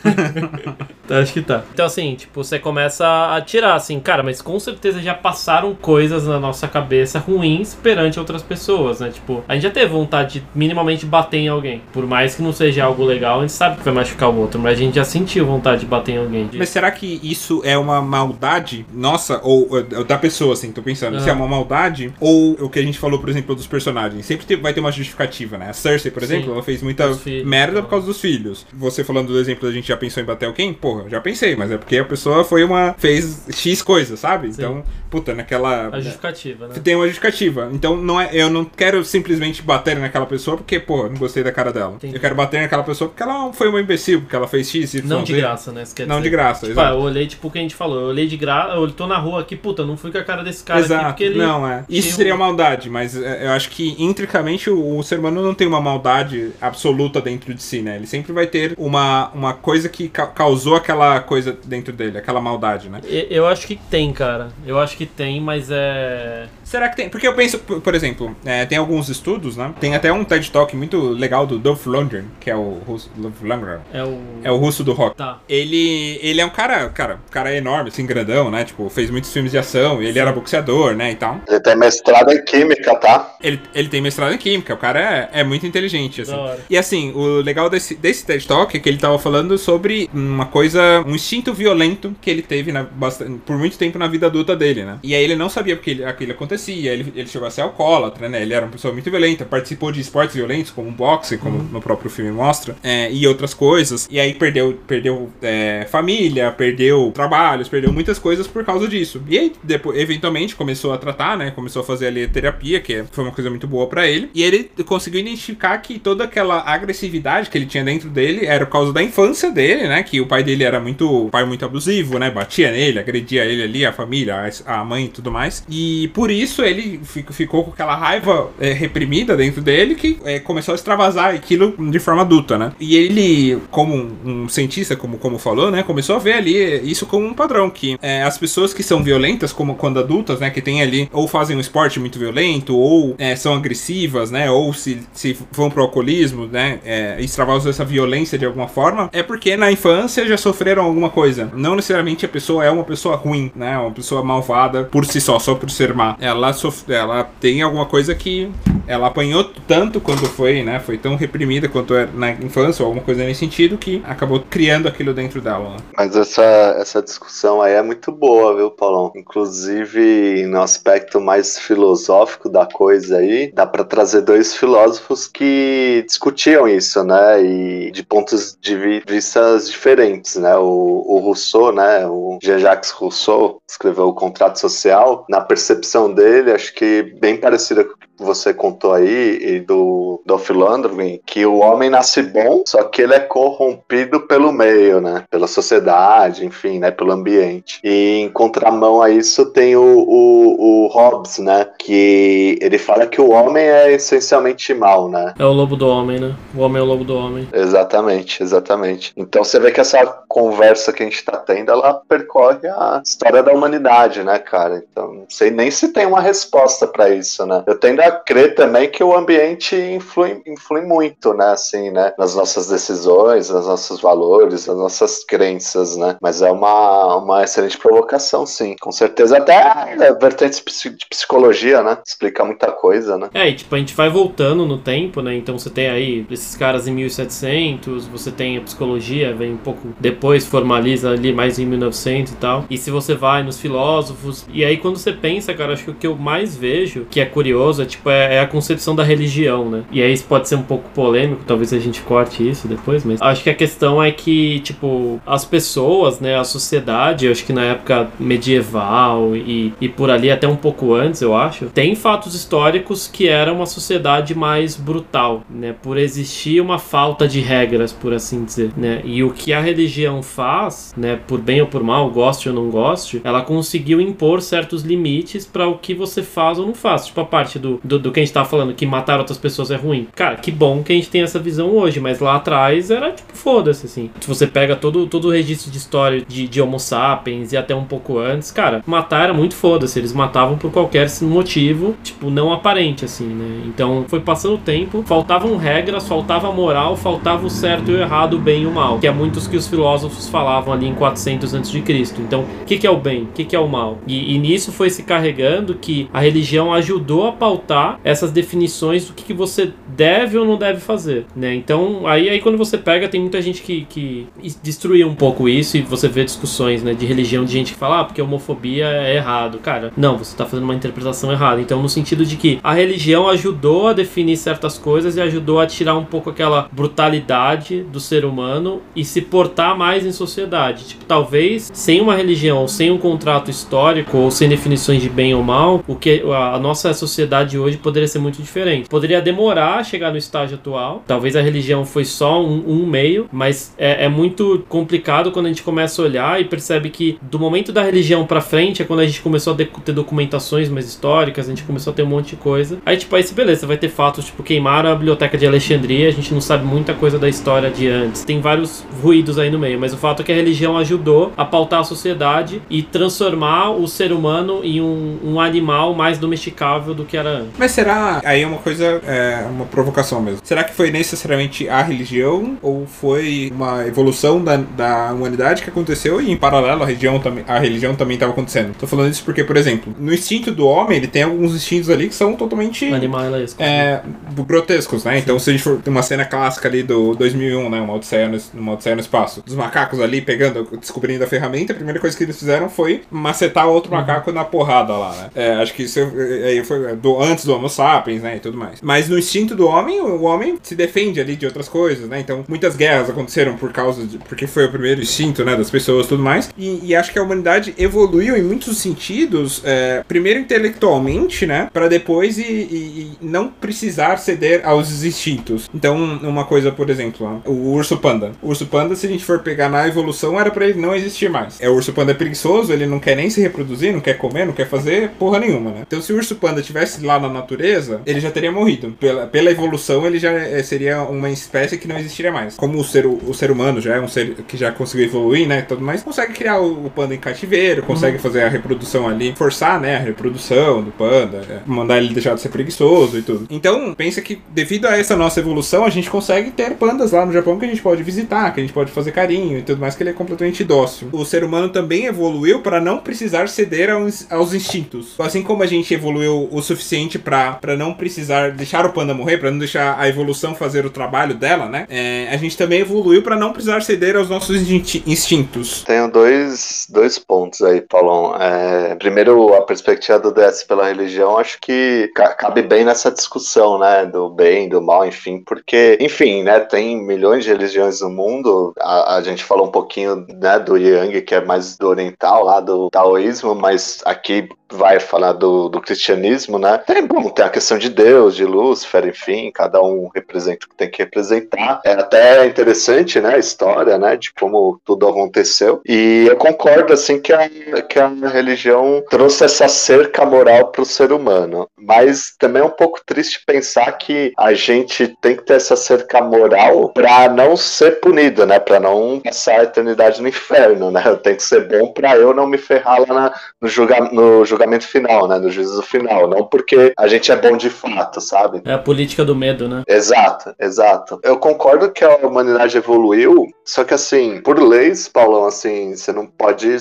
[1.10, 1.63] Acho que tá.
[1.74, 6.25] Então, assim, tipo, você começa a tirar, assim, cara, mas com certeza já passaram coisas
[6.28, 9.10] na nossa cabeça ruins perante outras pessoas, né?
[9.10, 11.81] Tipo, a gente já teve vontade de minimamente bater em alguém.
[11.92, 14.60] Por mais que não seja algo legal, a gente sabe que vai machucar o outro,
[14.60, 16.48] mas a gente já sentiu vontade de bater em alguém.
[16.48, 20.72] De- Mas será que isso é uma maldade nossa ou, ou da pessoa, assim?
[20.72, 21.42] Tô pensando, se é Aham.
[21.42, 24.25] uma maldade ou o que a gente falou, por exemplo, dos personagens.
[24.25, 25.70] Sempre te- vai ter uma justificativa, né?
[25.70, 26.36] A Cersei, por Sim.
[26.36, 27.10] exemplo, ela fez muita
[27.46, 28.66] merda por causa dos filhos.
[28.74, 30.74] Você falando do exemplo, a gente já pensou em bater alguém?
[30.74, 32.96] Porra, já pensei, mas é porque a pessoa foi uma.
[32.98, 34.48] fez X coisas, sabe?
[34.48, 34.62] Sim.
[34.62, 35.90] Então, puta, naquela.
[35.96, 36.75] A justificativa, né?
[36.83, 37.70] Tem uma justificativa.
[37.72, 41.44] Então não é, eu não quero simplesmente bater naquela pessoa porque, pô, eu não gostei
[41.44, 41.94] da cara dela.
[41.96, 42.16] Entendi.
[42.16, 45.01] Eu quero bater naquela pessoa porque ela foi uma imbecil, porque ela fez X e
[45.01, 45.83] Não de graça, né?
[46.07, 46.22] Não dizer.
[46.24, 46.98] de graça, Tipo, ah, exato.
[46.98, 48.00] eu olhei, tipo, o que a gente falou.
[48.01, 50.44] Eu olhei de graça, eu tô na rua aqui, puta, não fui com a cara
[50.44, 51.38] desse cara aqui Exato, porque ele.
[51.40, 51.85] não é.
[51.90, 55.68] Isso seria maldade, mas é, eu acho que intricamente o, o ser humano não tem
[55.68, 57.96] uma maldade absoluta dentro de si, né?
[57.96, 62.42] Ele sempre vai ter uma, uma coisa que ca- causou aquela coisa dentro dele, aquela
[62.42, 63.02] maldade, né?
[63.30, 64.50] Eu acho que tem, cara.
[64.66, 66.48] Eu acho que tem, mas é.
[66.70, 67.10] Será que tem?
[67.10, 69.74] Porque eu penso, por, por exemplo, é, tem alguns estudos, né?
[69.79, 73.42] Tem até um TED Talk muito legal do Dolph Lundgren, que é o russo, Dolph
[73.42, 74.20] Lundgren, É o.
[74.44, 75.18] é o russo do rock.
[75.18, 75.40] Tá.
[75.50, 78.64] Ele, ele é um cara, cara, um cara enorme, assim, grandão, né?
[78.66, 81.42] Tipo, fez muitos filmes de ação, ele era boxeador, né, e tal.
[81.48, 83.36] Ele tem mestrado em química, tá?
[83.42, 85.00] Ele, ele tem mestrado em química, o cara
[85.34, 86.32] é, é muito inteligente, assim.
[86.34, 86.60] Da hora.
[86.70, 90.46] E assim, o legal desse, desse TED Talk é que ele tava falando sobre uma
[90.46, 94.55] coisa, um instinto violento que ele teve na, bastante, por muito tempo na vida adulta
[94.55, 95.00] dele, né?
[95.01, 98.27] E aí ele não sabia porque ele- aquilo acontecia, ele, ele chegou a ser alcoólatra,
[98.27, 98.41] né?
[98.41, 102.09] Ele era uma pessoa muito violenta, participou de esportes violentos, como boxe, como no próprio
[102.09, 104.07] filme mostra, é, e outras coisas.
[104.11, 109.24] E aí perdeu, perdeu é, família, perdeu trabalhos, perdeu muitas coisas por causa disso.
[109.27, 111.51] E aí, depois, eventualmente, começou a tratar, né?
[111.51, 114.29] Começou a fazer ali a terapia, que foi uma coisa muito boa pra ele.
[114.33, 118.74] E ele conseguiu identificar que toda aquela agressividade que ele tinha dentro dele era por
[118.74, 120.03] causa da infância dele, né?
[120.03, 122.29] Que o pai dele era muito, pai muito abusivo, né?
[122.29, 125.63] Batia nele, agredia ele ali, a família, a mãe e tudo mais.
[125.69, 130.20] E por isso isso, ele fi- ficou com aquela raiva é, reprimida dentro dele que
[130.25, 132.72] é, começou a extravasar aquilo de forma adulta, né?
[132.79, 135.83] E ele, como um, um cientista, como, como falou, né?
[135.83, 139.53] Começou a ver ali isso como um padrão, que é, as pessoas que são violentas,
[139.53, 140.50] como quando adultas, né?
[140.50, 144.50] Que tem ali, ou fazem um esporte muito violento, ou é, são agressivas, né?
[144.50, 146.79] Ou se, se vão pro alcoolismo, né?
[146.85, 151.51] É, extravasam essa violência de alguma forma, é porque na infância já sofreram alguma coisa.
[151.53, 153.77] Não necessariamente a pessoa é uma pessoa ruim, né?
[153.77, 156.16] Uma pessoa malvada por si só, só por ser má.
[156.20, 158.52] Ela, sof- ela tem alguma coisa que
[158.90, 160.80] ela apanhou tanto quando foi, né?
[160.80, 164.88] Foi tão reprimida quanto era na infância, ou alguma coisa nesse sentido, que acabou criando
[164.88, 165.70] aquilo dentro dela.
[165.72, 165.78] né?
[165.96, 166.44] Mas essa,
[166.80, 169.12] essa discussão aí é muito boa, viu, Paulão?
[169.16, 176.68] Inclusive, no aspecto mais filosófico da coisa aí, dá pra trazer dois filósofos que discutiam
[176.68, 177.44] isso, né?
[177.44, 180.56] E de pontos de vi- vistas diferentes, né?
[180.58, 182.06] O, o Rousseau, né?
[182.08, 185.25] O Jean-Jacques Rousseau escreveu o Contrato Social.
[185.30, 190.22] Na percepção dele, acho que bem parecida com o que você contou aí e do
[190.25, 195.24] Dolph Lundgren, que o homem nasce bom, só que ele é corrompido pelo meio, né?
[195.29, 196.92] Pela sociedade, enfim, né?
[196.92, 197.79] Pelo ambiente.
[197.83, 201.68] E em contramão a isso tem o, o, o Hobbes, né?
[201.77, 205.33] Que ele fala que o homem é essencialmente mal, né?
[205.37, 206.35] É o lobo do homem, né?
[206.55, 207.48] O homem é o lobo do homem.
[207.51, 209.13] Exatamente, exatamente.
[209.15, 213.42] Então você vê que essa conversa que a gente tá tendo, ela percorre a história
[213.42, 214.83] da humanidade, né, cara?
[214.92, 217.63] Então não sei nem se tem uma resposta pra isso, né?
[217.65, 222.13] Eu tendo a crer também que o ambiente influi, influi muito, né, assim, né?
[222.17, 226.17] Nas nossas decisões, nos nossos valores, nas nossas crenças, né?
[226.22, 228.75] Mas é uma, uma excelente provocação, sim.
[228.79, 231.98] Com certeza até vertentes psi- de psicologia, né?
[232.05, 233.29] Explica muita coisa, né?
[233.33, 235.35] É, e tipo, a gente vai voltando no tempo, né?
[235.35, 239.87] Então você tem aí esses caras em 1700, você tem a psicologia, vem um pouco
[240.00, 242.65] depois, formaliza ali mais em 1900 e tal.
[242.69, 245.95] E se você vai nos filósofos, e aí quando você pensa, cara, acho que o
[245.95, 249.70] que eu mais vejo, que é curioso, é tipo, é, é a concepção da religião,
[249.70, 249.83] né?
[249.92, 253.22] E aí isso pode ser um pouco polêmico, talvez a gente corte isso depois, mas
[253.22, 257.53] acho que a questão é que, tipo, as pessoas, né, a sociedade, eu acho que
[257.53, 262.35] na época medieval e, e por ali até um pouco antes, eu acho, tem fatos
[262.35, 268.14] históricos que era uma sociedade mais brutal, né, por existir uma falta de regras, por
[268.14, 272.09] assim dizer, né, e o que a religião faz, né, por bem ou por mal,
[272.09, 276.66] goste ou não goste, ela conseguiu impor certos limites para o que você faz ou
[276.66, 279.20] não faz, tipo a parte do, do, do que a gente tava falando, que matar
[279.20, 280.08] outras pessoas é ruim.
[280.16, 283.36] Cara, que bom que a gente tem essa visão hoje, mas lá atrás era tipo,
[283.36, 284.10] foda-se, assim.
[284.20, 287.75] Se você pega todo, todo o registro de história de, de Homo sapiens e até
[287.75, 290.00] um pouco antes, cara, matar era muito foda-se.
[290.00, 293.64] Eles matavam por qualquer motivo, tipo, não aparente, assim, né?
[293.66, 298.36] Então foi passando o tempo, faltavam regras, faltava moral, faltava o certo e o errado,
[298.36, 301.56] o bem e o mal, que é muitos que os filósofos falavam ali em 400
[301.56, 301.84] a.C.
[302.20, 303.24] Então, o que, que é o bem?
[303.24, 303.98] O que, que é o mal?
[304.08, 309.13] E, e nisso foi se carregando que a religião ajudou a pautar essas definições do
[309.13, 311.53] que, que você deve ou não deve fazer, né?
[311.53, 314.27] Então, aí, aí quando você pega, tem muita gente que, que
[314.61, 318.01] destruiu um pouco isso e você vê discussões, né, de religião de gente que fala,
[318.01, 319.59] ah, porque homofobia é errado.
[319.59, 321.61] Cara, não, você tá fazendo uma interpretação errada.
[321.61, 325.68] Então, no sentido de que a religião ajudou a definir certas coisas e ajudou a
[325.68, 330.85] tirar um pouco aquela brutalidade do ser humano e se portar mais em sociedade.
[330.85, 335.44] Tipo, talvez sem uma religião, sem um contrato histórico ou sem definições de bem ou
[335.44, 338.90] mal, o que a nossa sociedade hoje poderia ser muito diferente.
[338.90, 341.03] Poderia demorar a chegar no estágio atual.
[341.08, 345.50] Talvez a religião foi só um, um meio, mas é, é muito complicado quando a
[345.50, 349.01] gente começa a olhar e percebe que do momento da religião pra frente é quando
[349.01, 352.32] a gente começou a ter documentações mais históricas, a gente começou a ter um monte
[352.32, 352.79] de coisa.
[352.86, 356.34] Aí, tipo, aí beleza, vai ter fatos, tipo, queimaram a biblioteca de Alexandria, a gente
[356.34, 358.24] não sabe muita coisa da história de antes.
[358.24, 361.46] Tem vários ruídos aí no meio, mas o fato é que a religião ajudou a
[361.46, 367.05] pautar a sociedade e transformar o ser humano em um, um animal mais domesticável do
[367.05, 367.53] que era antes.
[367.58, 368.08] Mas será.
[368.24, 369.01] Aí é uma coisa.
[369.05, 370.41] É uma provocação mesmo.
[370.43, 372.57] Será que foi necessariamente a religião?
[372.61, 377.43] Ou foi uma evolução da, da humanidade que aconteceu e em paralelo a religião também,
[377.48, 378.75] a religião também estava acontecendo?
[378.77, 382.07] Tô falando isso porque, por exemplo, no instinto do homem, ele tem alguns instintos ali
[382.07, 382.85] que são totalmente.
[382.85, 383.61] Animalesco.
[383.61, 384.01] É,
[384.45, 385.19] grotescos, né?
[385.19, 387.81] Então, se a gente for uma cena clássica ali do 2001, né?
[387.81, 389.41] Uma Odisseia no, uma Odisseia no espaço.
[389.45, 393.67] Dos macacos ali pegando, descobrindo a ferramenta, a primeira coisa que eles fizeram foi macetar
[393.67, 395.29] outro macaco na porrada lá, né?
[395.35, 397.69] É, acho que isso é, aí foi do, antes do Homo
[398.00, 398.35] sapiens, né?
[398.38, 398.79] E tudo mais.
[398.81, 402.20] Mas no instinto do homem, o homem se defende ali de outras coisas, né?
[402.20, 404.18] Então, muitas guerras aconteceram por causa de.
[404.20, 405.55] porque foi o primeiro instinto, né?
[405.55, 406.50] Das pessoas tudo mais.
[406.57, 409.62] E, e acho que a humanidade evoluiu em muitos sentidos.
[409.66, 411.70] é, primeiro intelectualmente, né?
[411.74, 415.70] Pra depois e, e- e não precisar ceder aos instintos.
[415.74, 418.31] Então, uma coisa, por exemplo, o urso panda.
[418.42, 421.29] O urso panda, se a gente for pegar na evolução, era pra ele não existir
[421.29, 421.57] mais.
[421.59, 424.46] É o urso panda é preguiçoso, ele não quer nem se reproduzir, não quer comer,
[424.46, 425.81] não quer fazer porra nenhuma, né?
[425.88, 428.92] Então, se o urso panda tivesse lá na natureza, ele já teria morrido.
[429.00, 432.56] Pela, pela evolução, ele já eh, seria uma espécie que não existiria mais.
[432.56, 435.62] Como o ser, o ser humano já é um ser que já conseguiu evoluir, né?
[435.62, 439.80] Tudo mais, consegue criar o, o panda em cativeiro, consegue fazer a reprodução ali, forçar,
[439.80, 439.98] né?
[439.98, 443.48] A reprodução do panda, é, mandar ele deixar de ser preguiçoso e tudo.
[443.50, 447.32] Então, pensa que devido a essa nossa evolução, a gente consegue ter pandas lá no
[447.34, 449.96] Japão que a gente pode visitar, que a gente pode fazer carinho e tudo mais,
[449.96, 451.10] que ele é completamente dócil.
[451.12, 455.16] O ser humano também evoluiu para não precisar ceder aos, aos instintos.
[455.20, 459.51] Assim como a gente evoluiu o suficiente para não precisar deixar o panda morrer, para
[459.51, 461.86] não deixar a evolução fazer o trabalho dela, né?
[461.90, 464.70] É, a gente também evoluiu para não precisar ceder aos nossos
[465.05, 465.84] instintos.
[465.84, 468.36] Tenho dois, dois pontos aí, Paulão.
[468.36, 473.79] É, primeiro, a perspectiva do DS pela religião, acho que ca- cabe bem nessa discussão,
[473.79, 474.05] né?
[474.05, 476.60] Do bem, do mal, enfim, porque, enfim, né?
[476.60, 478.74] Tem milhões de religiões no mundo.
[478.79, 482.60] A, a gente falou um pouquinho né, do Yang, que é mais do oriental, lá
[482.60, 486.77] do taoísmo, mas aqui vai falar do, do cristianismo, né?
[486.77, 490.75] Tem, bom, tem a questão de Deus, de Lúcifer, enfim, cada um representa o que
[490.75, 491.82] tem que representar.
[491.84, 495.82] É até interessante, né, a história, né, de como tudo aconteceu.
[495.88, 497.50] E eu concordo, assim, que a,
[497.81, 501.67] que a religião trouxe essa cerca moral para o ser humano.
[501.77, 506.22] Mas também é um pouco triste pensar que a gente tem que ter essa cerca
[506.22, 511.03] moral para não ser punido, né, para não passar a eternidade no inferno, né?
[511.05, 514.45] Eu tenho que ser bom para eu não me ferrar lá na, no, julga, no
[514.45, 515.37] julgamento final, né?
[515.39, 516.27] No juízo final.
[516.27, 518.61] Não porque a gente é bom de fato, sabe?
[518.65, 519.83] É a política do medo, né?
[519.87, 521.19] Exato, exato.
[521.24, 526.25] Eu concordo que a humanidade evoluiu, só que assim, por leis, Paulão, assim, você não
[526.25, 526.78] pode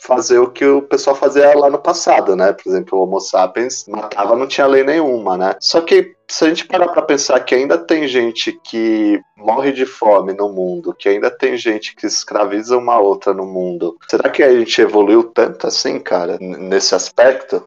[0.00, 2.52] fazer o que o pessoal fazia lá no passado, né?
[2.52, 5.56] Por exemplo, o Homo sapiens matava, não tinha lei nenhuma, né?
[5.60, 9.86] Só que se a gente parar pra pensar que ainda tem gente que morre de
[9.86, 14.42] fome no mundo, que ainda tem gente que escraviza uma outra no mundo, será que
[14.42, 17.64] a gente evoluiu tanto assim, cara, nesse aspecto?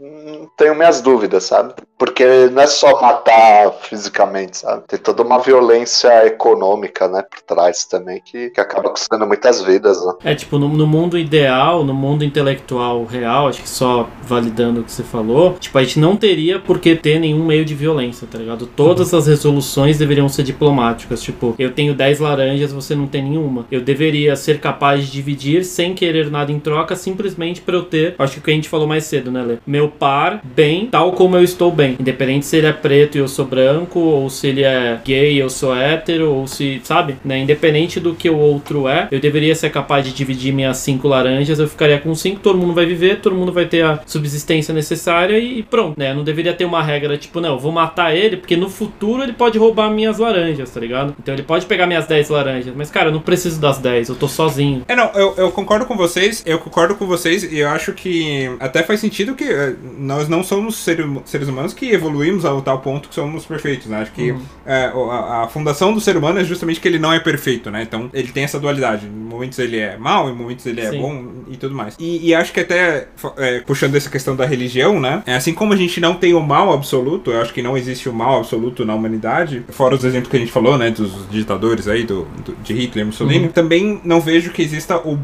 [0.58, 1.74] Tenho minhas dúvidas, sabe?
[1.98, 4.84] Porque não é só matar fisicamente, sabe?
[4.88, 10.04] Tem toda uma violência econômica, né, por trás também, que, que acaba custando muitas vidas,
[10.04, 10.14] né?
[10.24, 14.84] É, tipo, no, no mundo ideal, no mundo intelectual real, acho que só validando o
[14.84, 18.28] que você falou, tipo, a gente não teria por que ter nenhum meio de violência,
[18.30, 18.66] tá ligado?
[18.66, 23.66] Todas as resoluções deveriam ser diplomáticas, tipo, eu tenho 10 laranjas, você não tem nenhuma.
[23.72, 28.16] Eu deveria ser capaz de dividir sem querer nada em troca, simplesmente pra eu ter,
[28.18, 29.58] acho que o que a gente falou mais cedo, né, Lê?
[29.66, 29.90] Meu
[30.22, 31.98] par bem, tal como eu estou bem.
[32.00, 35.40] Independente se ele é preto e eu sou branco, ou se ele é gay e
[35.40, 37.18] eu sou hétero, ou se, sabe?
[37.26, 37.40] Né?
[37.40, 41.58] Independente do que o outro é, eu deveria ser capaz de dividir minhas cinco laranjas,
[41.58, 45.40] eu ficaria com cinco, todo mundo vai viver, todo mundo vai ter a subsistência necessária
[45.40, 46.14] e pronto, né?
[46.14, 49.34] Não deveria ter uma regra tipo, não, eu vou matar ele, porque no futuro ele
[49.34, 51.16] pode roubar minhas laranjas, tá ligado?
[51.20, 54.16] Então ele pode pegar minhas 10 laranjas, mas cara, eu não preciso das 10, eu
[54.16, 54.84] tô sozinho.
[54.88, 58.52] É, não, eu, eu concordo com vocês, eu concordo com vocês e eu acho que
[58.60, 62.80] até faz sentido que eh, nós não somos ser- seres humanos que evoluímos ao tal
[62.80, 64.02] ponto que somos perfeitos, né?
[64.02, 64.34] Acho que
[64.66, 67.70] eh, o- a, a fundação do ser humano é justamente que ele não é perfeito,
[67.70, 67.84] né?
[67.84, 69.06] Então ele tem essa dualidade.
[69.06, 71.00] Em momentos ele é mal, em momentos ele é Sim.
[71.02, 71.96] bom e tudo mais.
[72.00, 75.24] E, e acho que até, eh, puxando essa questão da religião, né?
[75.26, 78.10] É, assim como a gente não tem o mal absoluto, eu acho que não existe
[78.10, 80.90] o mal absoluto na humanidade, fora os exemplos que a gente falou, né?
[80.90, 85.20] Dos ditadores aí, do, do- de Hitler e Mussolini, também não vejo que exista o,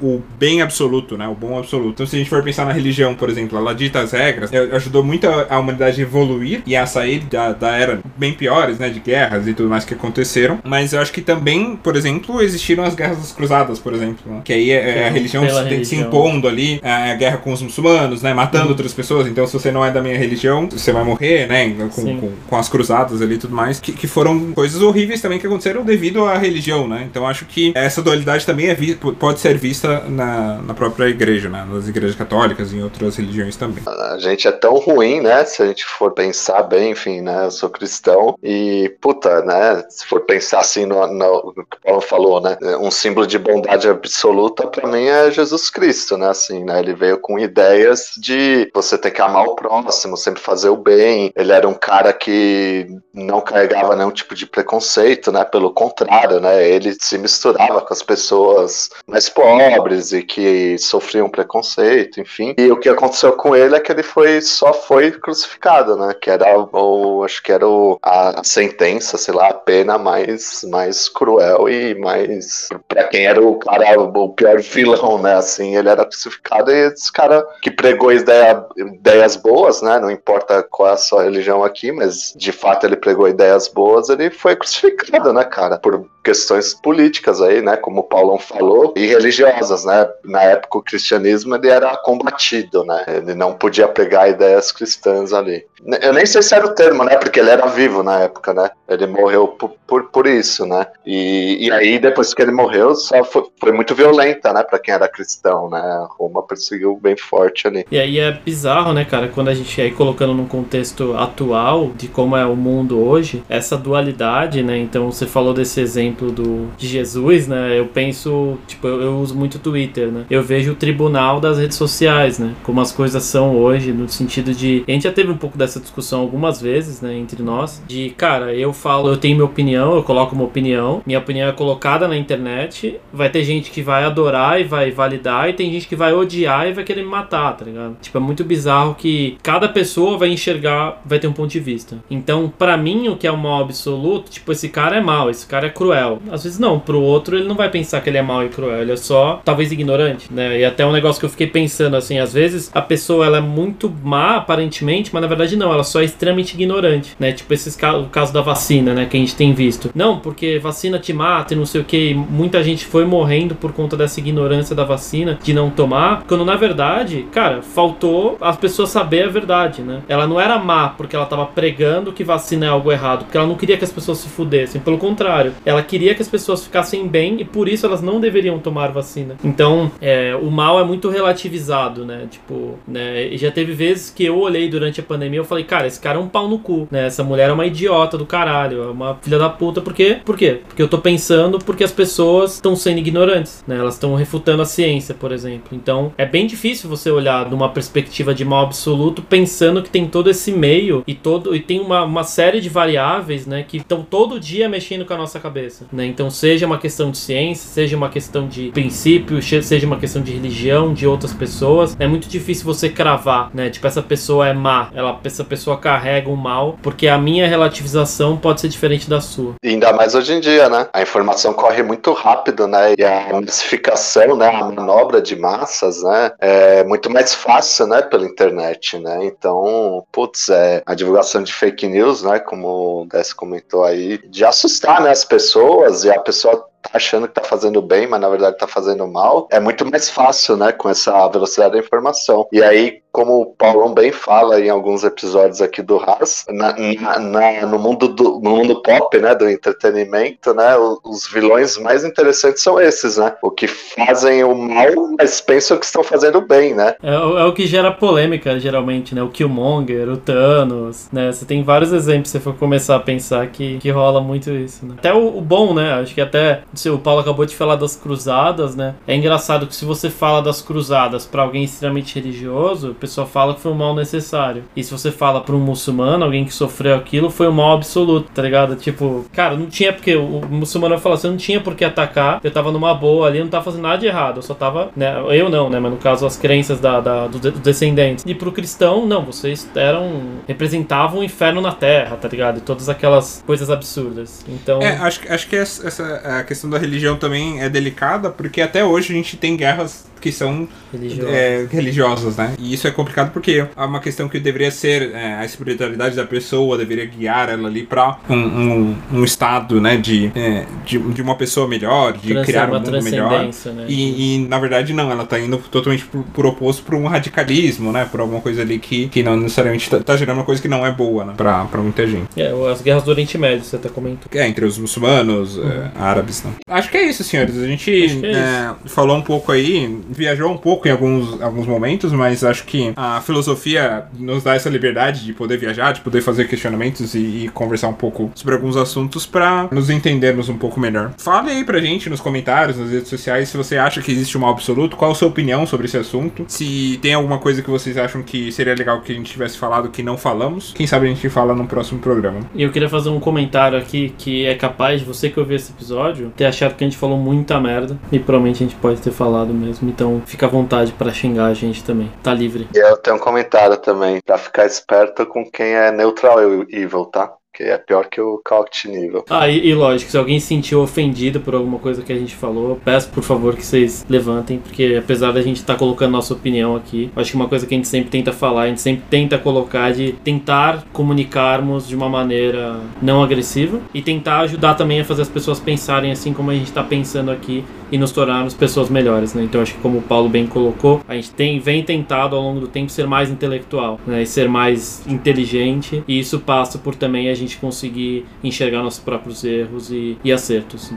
[0.00, 1.28] o bem absoluto, né?
[1.28, 1.90] O bom absoluto.
[1.94, 4.68] Então, se a gente for pensar na religião, por exemplo, ela dita as regras, eh,
[4.72, 8.88] ajudou muito a, humanidade a evoluir e a sair da, da era bem piores, né?
[8.88, 10.58] De guerras e tudo mais que aconteceram.
[10.64, 14.18] Mas eu acho que também, por exemplo, existiram as guerras das cruzadas, por exemplo.
[14.26, 14.40] né?
[14.44, 16.00] Que aí é, é a religião se, se religião.
[16.08, 18.32] impondo ali, é a guerra com os muçulmanos, né?
[18.34, 18.70] Matando Uhum.
[18.70, 19.26] outras pessoas.
[19.26, 21.68] Então, se você não é da minha religião, você vai morrer, né?
[21.94, 23.80] Com, com, com as cruzadas ali e tudo mais.
[23.80, 27.06] Que, que foram coisas horríveis também que aconteceram devido à religião, né?
[27.10, 28.76] Então, acho que essa dualidade também é
[29.18, 31.66] pode ser vista na, na própria igreja, né?
[31.68, 33.82] Nas igrejas católicas e em outras religiões também.
[34.14, 35.44] A gente é tão ruim, né?
[35.44, 37.46] Se a gente for pensar bem, enfim, né?
[37.46, 39.84] Eu sou cristão e, puta, né?
[39.88, 42.56] Se for pensar assim no, no, no que o Paulo falou, né?
[42.80, 46.28] Um símbolo de bondade absoluta pra mim é Jesus Cristo, né?
[46.28, 46.78] Assim, né?
[46.78, 51.32] Ele veio com ideias de você ter que amar o próximo, sempre fazer o bem.
[51.36, 55.44] Ele era um cara que não carregava nenhum tipo de preconceito, né?
[55.44, 56.68] Pelo contrário, né?
[56.68, 62.54] Ele se misturava com as pessoas mais pobres e que sofriam preconceito, enfim.
[62.58, 66.14] E o que aconteceu com ele é que ele foi só foi crucificado né?
[66.20, 71.08] Que era o, acho que era o, a, sentença, sei lá, a pena mais, mais
[71.08, 75.34] cruel e mais pra quem era o cara, o pior vilão, né?
[75.34, 79.98] Assim, ele era crucificado e esse cara que pregou ideia, ideias boas, né?
[79.98, 84.08] Não importa qual é a sua religião aqui, mas de fato ele pregou ideias boas,
[84.08, 85.78] ele foi crucificado, né, cara?
[85.78, 87.76] Por questões políticas aí, né?
[87.76, 90.08] Como o Paulão falou, e religiosas, né?
[90.24, 93.04] Na época o cristianismo ele era combatido, né?
[93.08, 95.64] Ele não podia pregar ideias cristãs ali.
[96.00, 97.16] Eu nem sei se era o termo, né?
[97.16, 98.70] Porque ele era vivo na época, né?
[98.88, 100.86] Ele morreu por, por, por isso, né?
[101.04, 104.62] E, e aí, depois que ele morreu, só foi, foi muito violenta, né?
[104.62, 106.06] Pra quem era cristão, né?
[106.18, 107.84] Roma perseguiu bem forte ali.
[107.90, 112.08] E aí é bizarro, né, cara, quando a gente aí colocando num contexto atual de
[112.08, 114.78] como é o mundo hoje, essa dualidade, né?
[114.78, 117.78] Então você falou desse exemplo do de Jesus, né?
[117.78, 120.24] Eu penso, tipo, eu, eu uso muito Twitter, né?
[120.30, 122.54] Eu vejo o tribunal das redes sociais, né?
[122.62, 124.84] Como as coisas são hoje, no sentido de.
[124.86, 128.54] A gente já teve um pouco dessa discussão algumas vezes, né, entre nós, de, cara,
[128.54, 132.16] eu falo, eu tenho minha opinião, eu coloco uma opinião, minha opinião é colocada na
[132.16, 136.12] internet, vai ter gente que vai adorar e vai validar, e tem gente que vai
[136.12, 137.96] odiar e vai querer me matar, tá ligado?
[138.00, 141.98] Tipo, é muito bizarro que cada pessoa vai enxergar, vai ter um ponto de vista.
[142.10, 145.46] Então, pra mim, o que é um mal absoluto, tipo, esse cara é mal, esse
[145.46, 146.20] cara é cruel.
[146.30, 148.82] Às vezes não, pro outro ele não vai pensar que ele é mal e cruel,
[148.82, 150.60] ele é só, talvez, ignorante, né?
[150.60, 153.40] E até um negócio que eu fiquei pensando, assim, às vezes a pessoa, ela é
[153.40, 153.71] muito
[154.02, 157.32] má, aparentemente, mas na verdade não, ela só é extremamente ignorante, né?
[157.32, 159.90] Tipo, esses ca- o caso da vacina, né, que a gente tem visto.
[159.94, 163.72] Não, porque vacina te mata e não sei o que, muita gente foi morrendo por
[163.72, 168.90] conta dessa ignorância da vacina, de não tomar, quando na verdade, cara, faltou as pessoas
[168.90, 170.00] saber a verdade, né?
[170.08, 173.46] Ela não era má porque ela tava pregando que vacina é algo errado, porque ela
[173.46, 177.06] não queria que as pessoas se fudessem, pelo contrário, ela queria que as pessoas ficassem
[177.06, 179.36] bem e por isso elas não deveriam tomar vacina.
[179.44, 182.26] Então, é, o mal é muito relativizado, né?
[182.30, 183.28] Tipo, né?
[183.36, 186.20] Já teve vezes que eu olhei durante a pandemia eu falei, cara, esse cara é
[186.20, 187.06] um pau no cu, né?
[187.06, 190.18] Essa mulher é uma idiota do caralho, é uma filha da puta, por quê?
[190.24, 190.60] Por quê?
[190.66, 193.78] Porque eu tô pensando porque as pessoas estão sendo ignorantes, né?
[193.78, 195.70] Elas estão refutando a ciência, por exemplo.
[195.72, 200.30] Então, é bem difícil você olhar numa perspectiva de mal absoluto pensando que tem todo
[200.30, 204.40] esse meio e todo e tem uma, uma série de variáveis, né, que estão todo
[204.40, 206.06] dia mexendo com a nossa cabeça, né?
[206.06, 210.32] Então, seja uma questão de ciência, seja uma questão de princípio, seja uma questão de
[210.32, 213.70] religião, de outras pessoas, é muito difícil você cravar, né?
[213.70, 218.36] Tipo, essa pessoa é má, ela, essa pessoa carrega um mal, porque a minha relativização
[218.36, 219.54] pode ser diferente da sua.
[219.62, 220.88] E ainda mais hoje em dia, né?
[220.92, 222.94] A informação corre muito rápido, né?
[222.98, 224.48] E a massificação, né?
[224.48, 226.32] A manobra de massas, né?
[226.38, 228.02] É muito mais fácil, né?
[228.02, 229.24] Pela internet, né?
[229.24, 232.38] Então, putz, é, a divulgação de fake news, né?
[232.38, 235.10] Como o Dess comentou aí, de assustar, né?
[235.10, 238.66] As pessoas e a pessoa tá achando que tá fazendo bem, mas na verdade tá
[238.66, 242.46] fazendo mal, é muito mais fácil, né, com essa velocidade da informação.
[242.52, 247.18] E aí, como o Paulão bem fala em alguns episódios aqui do Haas, na, na-
[247.18, 252.62] na- no, mundo do, no mundo pop, né, do entretenimento, né, os vilões mais interessantes
[252.62, 256.94] são esses, né, o que fazem o mal, mas pensam que estão fazendo bem, né.
[257.02, 259.22] É, o- é o que gera polêmica, geralmente, né?
[259.22, 261.30] O Killmonger, o Thanos, né?
[261.32, 264.86] Você tem vários exemplos se você for começar a pensar que, que rola muito isso,
[264.86, 264.94] né?
[264.98, 265.94] Até o, o bom, né?
[265.94, 268.94] Acho que até o Paulo acabou de falar das cruzadas, né?
[269.06, 273.54] É engraçado que se você fala das cruzadas pra alguém extremamente religioso, o pessoal fala
[273.54, 274.62] que foi um mal necessário.
[274.76, 278.30] E se você fala pra um muçulmano, alguém que sofreu aquilo, foi um mal absoluto,
[278.32, 278.76] tá ligado?
[278.76, 280.14] Tipo, cara, não tinha porque.
[280.14, 283.38] O, muçulmano vai falar assim, não tinha por que atacar, eu tava numa boa ali,
[283.38, 285.14] eu não tava fazendo nada de errado, eu só tava, né?
[285.30, 285.80] Eu não, né?
[285.80, 288.24] Mas no caso, as crenças da, da- do- dos descendentes.
[288.26, 290.22] E pro cristão, não, vocês eram.
[290.46, 292.58] representavam o inferno na terra, tá ligado?
[292.58, 294.44] E todas aquelas coisas absurdas.
[294.48, 294.80] Então.
[294.80, 298.84] É, acho, acho que essa, essa- a questão da religião também é delicada, porque até
[298.84, 301.30] hoje a gente tem guerras que são religiosa.
[301.30, 302.54] é, religiosas, né?
[302.58, 306.24] E isso é complicado porque é uma questão que deveria ser é, a espiritualidade da
[306.24, 311.20] pessoa, deveria guiar ela ali pra um, um, um estado, né, de, é, de, de
[311.22, 313.44] uma pessoa melhor, de criar um mundo melhor.
[313.44, 313.50] né?
[313.88, 317.90] E, e, na verdade não, ela tá indo totalmente por, por oposto pra um radicalismo,
[317.92, 318.04] né?
[318.10, 320.86] Por alguma coisa ali que, que não necessariamente tá, tá gerando uma coisa que não
[320.86, 321.34] é boa, né?
[321.36, 322.28] Pra, pra muita gente.
[322.36, 324.28] É, as guerras do Oriente Médio, você até comentou.
[324.32, 326.52] É, entre os muçulmanos, é, árabes, né?
[326.68, 327.56] Acho que é isso, senhores.
[327.58, 328.24] A gente Uhum.
[328.26, 332.64] É é, falou um pouco aí, viajou um pouco em alguns, alguns momentos, mas acho
[332.64, 337.44] que a filosofia nos dá essa liberdade de poder viajar, de poder fazer questionamentos e,
[337.44, 341.12] e conversar um pouco sobre alguns assuntos pra nos entendermos um pouco melhor.
[341.18, 344.42] Fale aí pra gente nos comentários, nas redes sociais, se você acha que existe um
[344.42, 347.96] mal absoluto, qual a sua opinião sobre esse assunto, se tem alguma coisa que vocês
[347.96, 351.08] acham que seria legal que a gente tivesse falado que não falamos, quem sabe a
[351.08, 352.40] gente fala no próximo programa.
[352.54, 356.32] E eu queria fazer um comentário aqui que é capaz você que ouviu esse episódio
[356.36, 357.98] ter achado que a gente falou muita merda.
[358.10, 359.88] E provavelmente a gente pode ter falado mesmo.
[359.88, 362.10] Então então fica à vontade pra xingar a gente também.
[362.22, 362.68] Tá livre.
[362.74, 367.32] E eu tenho um comentário também, pra ficar esperto com quem é neutral evil, tá?
[367.54, 369.24] Que é pior que o Couch nível.
[369.28, 372.34] Ah, e, e lógico, se alguém se sentiu ofendido por alguma coisa que a gente
[372.34, 376.74] falou, peço por favor que vocês levantem, porque apesar da gente estar colocando nossa opinião
[376.74, 379.38] aqui, acho que uma coisa que a gente sempre tenta falar, a gente sempre tenta
[379.38, 385.22] colocar de tentar comunicarmos de uma maneira não agressiva e tentar ajudar também a fazer
[385.22, 389.34] as pessoas pensarem assim como a gente está pensando aqui e nos tornarmos pessoas melhores,
[389.34, 389.42] né?
[389.42, 392.60] Então acho que como o Paulo bem colocou, a gente tem vem tentado ao longo
[392.60, 394.22] do tempo ser mais intelectual, né?
[394.22, 399.44] E ser mais inteligente e isso passa por também a gente conseguir enxergar nossos próprios
[399.44, 400.92] erros e, e acertos.